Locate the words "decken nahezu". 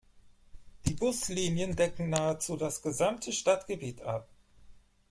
1.75-2.57